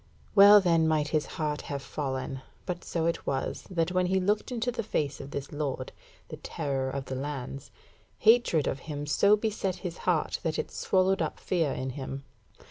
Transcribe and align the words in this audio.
Well 0.33 0.59
then 0.59 0.87
might 0.87 1.09
his 1.09 1.27
heart 1.37 1.61
have 1.69 1.83
fallen, 1.83 2.41
but 2.65 2.83
so 2.83 3.05
it 3.05 3.27
was, 3.27 3.67
that 3.69 3.91
when 3.91 4.07
he 4.07 4.19
looked 4.19 4.51
into 4.51 4.71
the 4.71 4.81
face 4.81 5.21
of 5.21 5.29
this 5.29 5.51
Lord, 5.51 5.91
the 6.29 6.37
terror 6.37 6.89
of 6.89 7.05
the 7.05 7.13
lands, 7.13 7.69
hatred 8.17 8.65
of 8.65 8.79
him 8.89 9.05
so 9.05 9.35
beset 9.37 9.75
his 9.85 9.99
heart 10.09 10.39
that 10.41 10.57
it 10.57 10.71
swallowed 10.71 11.21
up 11.21 11.39
fear 11.39 11.71
in 11.71 11.91
him. 11.91 12.23